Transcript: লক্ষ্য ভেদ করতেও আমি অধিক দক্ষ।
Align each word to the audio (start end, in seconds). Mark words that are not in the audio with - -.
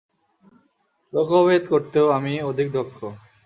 লক্ষ্য 1.13 1.39
ভেদ 1.47 1.63
করতেও 1.71 2.07
আমি 2.17 2.33
অধিক 2.49 2.67
দক্ষ। 2.71 2.97